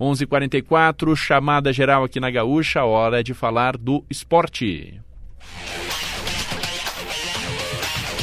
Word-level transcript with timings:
11:44 0.00 1.16
chamada 1.16 1.72
geral 1.72 2.04
aqui 2.04 2.18
na 2.20 2.30
Gaúcha, 2.30 2.84
hora 2.84 3.22
de 3.22 3.34
falar 3.34 3.76
do 3.76 4.04
esporte. 4.10 5.00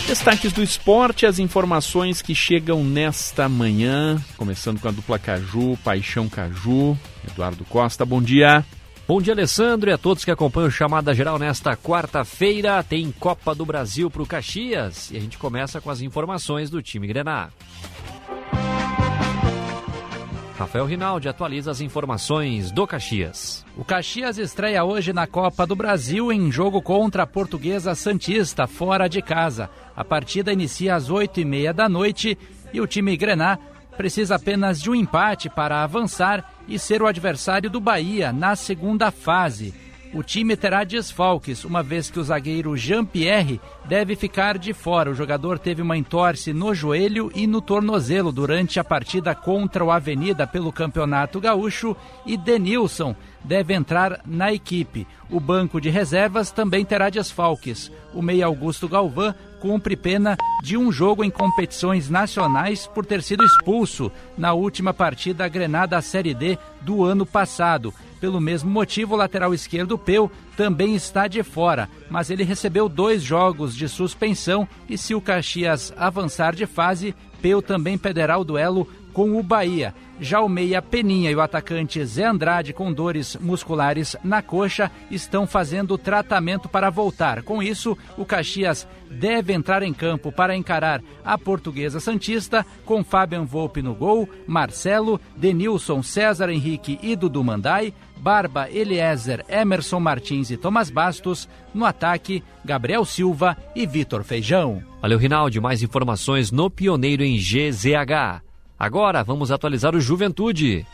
Destaques 0.08 0.52
do 0.52 0.62
esporte, 0.62 1.26
as 1.26 1.40
informações 1.40 2.22
que 2.22 2.36
chegam 2.36 2.84
nesta 2.84 3.48
manhã, 3.48 4.22
começando 4.36 4.80
com 4.82 4.90
a 4.90 4.92
dupla 4.92 5.18
Caju, 5.18 5.78
Paixão 5.86 6.28
Caju, 6.28 6.98
Eduardo 7.26 7.64
Costa, 7.64 8.06
bom 8.06 8.22
dia. 8.22 8.66
Bom 9.08 9.22
dia, 9.22 9.34
Alessandro, 9.34 9.90
e 9.90 9.94
a 9.94 9.98
todos 9.98 10.24
que 10.24 10.32
acompanham 10.32 10.68
o 10.68 10.72
Chamada 10.72 11.14
Geral 11.14 11.40
nesta 11.40 11.76
quarta-feira. 11.76 12.84
Tem 12.84 13.12
Copa 13.12 13.56
do 13.56 13.66
Brasil 13.66 14.10
para 14.10 14.22
o 14.22 14.26
Caxias 14.26 15.12
e 15.12 15.18
a 15.18 15.20
gente 15.20 15.38
começa 15.38 15.82
com 15.82 15.90
as 15.90 16.02
informações 16.02 16.70
do 16.70 16.82
time 16.82 17.08
Grená. 17.08 17.50
Rafael 20.62 20.86
Rinaldi 20.86 21.28
atualiza 21.28 21.72
as 21.72 21.82
informações 21.82 22.72
do 22.72 22.86
Caxias. 22.86 23.66
O 23.76 23.84
Caxias 23.84 24.38
estreia 24.38 24.84
hoje 24.84 25.12
na 25.12 25.26
Copa 25.26 25.66
do 25.66 25.76
Brasil 25.76 26.32
em 26.32 26.52
jogo 26.52 26.84
contra 26.84 27.24
a 27.24 27.28
Portuguesa 27.28 27.96
Santista, 27.96 28.68
fora 28.68 29.08
de 29.08 29.24
casa. 29.24 29.72
A 29.96 30.06
partida 30.06 30.54
inicia 30.54 30.94
às 30.94 31.10
oito 31.10 31.40
e 31.40 31.46
meia 31.46 31.74
da 31.74 31.90
noite 31.90 32.38
e 32.72 32.80
o 32.80 32.86
time 32.86 33.18
Grená 33.18 33.58
precisa 33.98 34.36
apenas 34.36 34.80
de 34.80 34.92
um 34.92 34.94
empate 34.94 35.50
para 35.50 35.84
avançar 35.84 36.54
e 36.68 36.78
ser 36.78 37.02
o 37.02 37.08
adversário 37.08 37.68
do 37.68 37.80
Bahia 37.80 38.32
na 38.32 38.56
segunda 38.56 39.10
fase. 39.10 39.74
O 40.14 40.22
time 40.22 40.58
terá 40.58 40.84
desfalques, 40.84 41.64
uma 41.64 41.82
vez 41.82 42.12
que 42.12 42.20
o 42.20 42.24
zagueiro 42.24 42.76
Jean-Pierre 42.76 43.62
deve 43.86 44.18
ficar 44.18 44.58
de 44.58 44.74
fora. 44.74 45.10
O 45.10 45.16
jogador 45.16 45.58
teve 45.58 45.82
uma 45.82 45.96
entorse 45.96 46.52
no 46.52 46.76
joelho 46.76 47.32
e 47.34 47.48
no 47.48 47.62
tornozelo 47.62 48.30
durante 48.30 48.78
a 48.78 48.84
partida 48.84 49.34
contra 49.34 49.86
o 49.86 49.90
Avenida 49.90 50.46
pelo 50.46 50.74
Campeonato 50.74 51.40
Gaúcho 51.40 51.96
e 52.26 52.36
Denilson 52.36 53.16
deve 53.42 53.74
entrar 53.74 54.20
na 54.26 54.52
equipe. 54.52 55.08
O 55.30 55.40
banco 55.40 55.80
de 55.80 55.90
reservas 55.90 56.52
também 56.52 56.84
terá 56.84 57.10
desfalques. 57.10 57.90
O 58.14 58.22
meia 58.22 58.48
Augusto 58.48 58.90
Galvão 58.90 59.34
cumpre 59.62 59.96
pena 59.96 60.36
de 60.64 60.76
um 60.76 60.92
jogo 60.92 61.24
em 61.24 61.30
competições 61.30 62.10
nacionais 62.10 62.88
por 62.88 63.06
ter 63.06 63.22
sido 63.22 63.46
expulso 63.46 64.12
na 64.36 64.54
última 64.54 64.94
partida 64.94 65.48
grenada 65.48 65.92
da 65.92 66.02
Série 66.02 66.34
D 66.34 66.58
do 66.82 67.04
ano 67.04 67.26
passado. 67.26 67.94
Pelo 68.20 68.42
mesmo 68.42 68.70
motivo, 68.70 69.14
o 69.14 69.18
lateral 69.18 69.54
esquerdo 69.54 69.98
Peu 69.98 70.32
também 70.58 70.96
está 70.96 71.28
de 71.28 71.44
fora, 71.44 71.90
mas 72.10 72.30
ele 72.30 72.44
recebeu 72.44 72.88
dois 72.88 73.22
jogos 73.22 73.76
de 73.76 73.88
suspensão 73.88 74.68
e 74.90 74.98
se 74.98 75.14
o 75.14 75.22
Caxias 75.22 75.94
avançar 75.98 76.56
de 76.56 76.66
fase, 76.66 77.16
Peu 77.42 77.62
também 77.62 77.98
perderá 77.98 78.38
o 78.38 78.44
duelo 78.44 78.88
com 79.14 79.38
o 79.38 79.44
Bahia. 79.44 79.94
Já 80.20 80.40
o 80.40 80.48
meia 80.48 80.82
Peninha 80.82 81.32
e 81.32 81.36
o 81.36 81.42
atacante 81.42 82.04
Zé 82.06 82.26
Andrade, 82.26 82.74
com 82.74 82.94
dores 82.94 83.36
musculares 83.42 84.16
na 84.24 84.42
coxa, 84.42 84.92
estão 85.10 85.48
fazendo 85.48 85.98
tratamento 85.98 86.70
para 86.70 86.92
voltar. 86.92 87.42
Com 87.42 87.62
isso, 87.62 87.98
o 88.16 88.24
Caxias 88.24 88.88
deve 89.10 89.52
entrar 89.52 89.82
em 89.82 89.94
campo 89.94 90.32
para 90.32 90.56
encarar 90.56 91.02
a 91.26 91.38
Portuguesa 91.38 92.00
Santista, 92.00 92.64
com 92.86 93.04
Fabian 93.04 93.46
Volpe 93.46 93.82
no 93.82 93.96
gol, 93.96 94.30
Marcelo, 94.46 95.20
Denilson, 95.36 96.04
César 96.04 96.50
Henrique 96.50 97.00
e 97.02 97.16
Dudu 97.16 97.44
Mandai, 97.44 97.92
Barba, 98.22 98.70
Eliezer, 98.70 99.44
Emerson 99.50 100.00
Martins 100.00 100.52
e 100.52 100.58
Thomas 100.58 100.92
Bastos. 100.92 101.50
No 101.74 101.84
ataque, 101.84 102.44
Gabriel 102.64 103.04
Silva 103.04 103.58
e 103.76 103.88
Vitor 103.88 104.24
Feijão. 104.24 104.84
Valeu, 105.02 105.18
Rinaldi. 105.18 105.60
Mais 105.60 105.82
informações 105.82 106.52
no 106.52 106.70
Pioneiro 106.70 107.24
em 107.24 107.38
GZH. 107.38 108.51
Agora 108.82 109.24
vamos 109.24 109.52
atualizar 109.52 109.96
o 109.96 110.02
Juventude. 110.02 110.88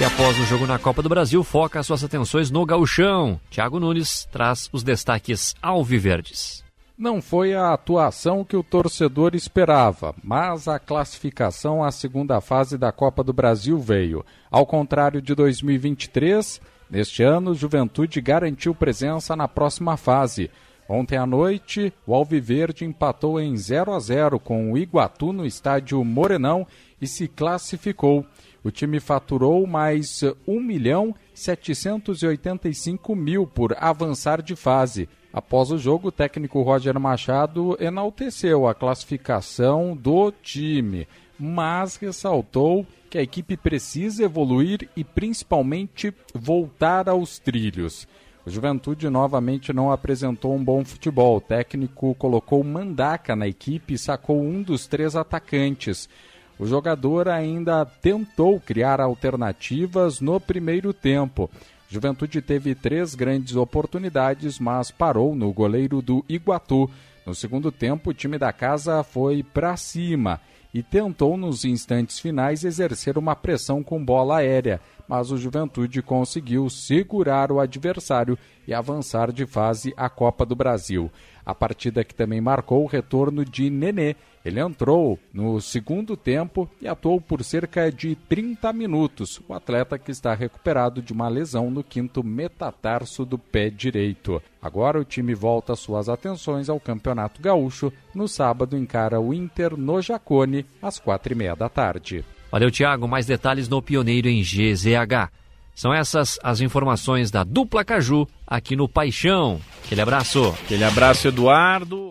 E 0.00 0.02
após 0.02 0.40
o 0.40 0.46
jogo 0.46 0.66
na 0.66 0.78
Copa 0.78 1.02
do 1.02 1.10
Brasil, 1.10 1.44
foca 1.44 1.82
suas 1.82 2.02
atenções 2.02 2.50
no 2.50 2.64
gauchão. 2.64 3.38
Thiago 3.50 3.78
Nunes 3.78 4.26
traz 4.32 4.70
os 4.72 4.82
destaques 4.82 5.54
alviverdes. 5.60 6.64
Não 6.96 7.20
foi 7.20 7.52
a 7.52 7.74
atuação 7.74 8.42
que 8.42 8.56
o 8.56 8.62
torcedor 8.62 9.34
esperava, 9.34 10.14
mas 10.24 10.66
a 10.68 10.78
classificação 10.78 11.84
à 11.84 11.92
segunda 11.92 12.40
fase 12.40 12.78
da 12.78 12.90
Copa 12.90 13.22
do 13.22 13.34
Brasil 13.34 13.78
veio. 13.78 14.24
Ao 14.50 14.64
contrário 14.64 15.20
de 15.20 15.34
2023, 15.34 16.62
neste 16.88 17.22
ano, 17.22 17.54
Juventude 17.54 18.22
garantiu 18.22 18.74
presença 18.74 19.36
na 19.36 19.46
próxima 19.46 19.98
fase. 19.98 20.50
Ontem 20.88 21.16
à 21.16 21.26
noite, 21.26 21.92
o 22.06 22.14
Alviverde 22.14 22.84
empatou 22.84 23.40
em 23.40 23.56
0 23.56 23.92
a 23.92 23.98
0 23.98 24.38
com 24.38 24.72
o 24.72 24.78
Iguatu 24.78 25.32
no 25.32 25.44
estádio 25.44 26.02
Morenão 26.04 26.66
e 27.00 27.06
se 27.06 27.26
classificou. 27.26 28.24
O 28.62 28.70
time 28.70 29.00
faturou 29.00 29.66
mais 29.66 30.22
1 30.46 30.60
milhão 30.60 31.14
785 31.34 33.16
mil 33.16 33.46
por 33.46 33.76
avançar 33.78 34.40
de 34.40 34.54
fase. 34.54 35.08
Após 35.32 35.70
o 35.70 35.78
jogo, 35.78 36.08
o 36.08 36.12
técnico 36.12 36.62
Roger 36.62 36.98
Machado 36.98 37.76
enalteceu 37.80 38.66
a 38.66 38.74
classificação 38.74 39.94
do 39.94 40.32
time, 40.32 41.06
mas 41.38 41.96
ressaltou 41.96 42.86
que 43.10 43.18
a 43.18 43.22
equipe 43.22 43.56
precisa 43.56 44.24
evoluir 44.24 44.88
e 44.96 45.04
principalmente 45.04 46.14
voltar 46.34 47.08
aos 47.08 47.38
trilhos. 47.38 48.08
O 48.46 48.50
Juventude 48.50 49.10
novamente 49.10 49.72
não 49.72 49.90
apresentou 49.90 50.54
um 50.54 50.62
bom 50.62 50.84
futebol. 50.84 51.38
O 51.38 51.40
técnico 51.40 52.14
colocou 52.14 52.62
Mandaca 52.62 53.34
na 53.34 53.48
equipe 53.48 53.94
e 53.94 53.98
sacou 53.98 54.40
um 54.40 54.62
dos 54.62 54.86
três 54.86 55.16
atacantes. 55.16 56.08
O 56.56 56.64
jogador 56.64 57.28
ainda 57.28 57.84
tentou 57.84 58.60
criar 58.60 59.00
alternativas 59.00 60.20
no 60.20 60.38
primeiro 60.38 60.92
tempo. 60.92 61.50
Juventude 61.88 62.40
teve 62.40 62.76
três 62.76 63.16
grandes 63.16 63.56
oportunidades, 63.56 64.60
mas 64.60 64.92
parou 64.92 65.34
no 65.34 65.52
goleiro 65.52 66.00
do 66.00 66.24
Iguatu. 66.28 66.88
No 67.26 67.34
segundo 67.34 67.72
tempo, 67.72 68.10
o 68.10 68.14
time 68.14 68.38
da 68.38 68.52
casa 68.52 69.02
foi 69.02 69.42
para 69.42 69.76
cima 69.76 70.40
e 70.72 70.84
tentou 70.84 71.36
nos 71.36 71.64
instantes 71.64 72.20
finais 72.20 72.62
exercer 72.62 73.18
uma 73.18 73.34
pressão 73.34 73.82
com 73.82 74.04
bola 74.04 74.36
aérea 74.36 74.80
mas 75.08 75.30
o 75.30 75.36
Juventude 75.36 76.02
conseguiu 76.02 76.68
segurar 76.68 77.52
o 77.52 77.60
adversário 77.60 78.38
e 78.66 78.74
avançar 78.74 79.32
de 79.32 79.46
fase 79.46 79.94
à 79.96 80.08
Copa 80.08 80.44
do 80.44 80.56
Brasil. 80.56 81.10
A 81.44 81.54
partida 81.54 82.02
que 82.02 82.14
também 82.14 82.40
marcou 82.40 82.82
o 82.82 82.88
retorno 82.88 83.44
de 83.44 83.70
Nenê. 83.70 84.16
Ele 84.44 84.60
entrou 84.60 85.18
no 85.32 85.60
segundo 85.60 86.16
tempo 86.16 86.68
e 86.80 86.86
atuou 86.86 87.20
por 87.20 87.42
cerca 87.42 87.90
de 87.90 88.14
30 88.14 88.72
minutos. 88.72 89.40
O 89.48 89.54
atleta 89.54 89.98
que 89.98 90.10
está 90.10 90.34
recuperado 90.34 91.02
de 91.02 91.12
uma 91.12 91.28
lesão 91.28 91.70
no 91.70 91.82
quinto 91.82 92.22
metatarso 92.22 93.24
do 93.24 93.38
pé 93.38 93.70
direito. 93.70 94.42
Agora 94.60 95.00
o 95.00 95.04
time 95.04 95.34
volta 95.34 95.74
suas 95.76 96.08
atenções 96.08 96.68
ao 96.68 96.80
Campeonato 96.80 97.40
Gaúcho. 97.40 97.92
No 98.14 98.26
sábado 98.26 98.76
encara 98.76 99.20
o 99.20 99.32
Inter 99.32 99.76
no 99.76 100.00
Jacone 100.00 100.66
às 100.82 100.98
quatro 100.98 101.32
e 101.32 101.36
meia 101.36 101.54
da 101.54 101.68
tarde. 101.68 102.24
Valeu, 102.56 102.70
Tiago. 102.70 103.06
Mais 103.06 103.26
detalhes 103.26 103.68
no 103.68 103.82
Pioneiro 103.82 104.30
em 104.30 104.40
GZH. 104.40 105.28
São 105.74 105.92
essas 105.92 106.38
as 106.42 106.62
informações 106.62 107.30
da 107.30 107.44
dupla 107.44 107.84
Caju 107.84 108.26
aqui 108.46 108.74
no 108.74 108.88
Paixão. 108.88 109.60
Aquele 109.84 110.00
abraço. 110.00 110.54
Aquele 110.64 110.84
abraço, 110.84 111.28
Eduardo. 111.28 112.04